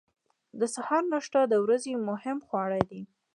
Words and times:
د 0.59 0.61
سهار 0.75 1.03
ناشته 1.13 1.39
د 1.47 1.53
ورځې 1.63 1.93
مهم 2.09 2.37
خواړه 2.47 2.79
دي. 2.89 3.01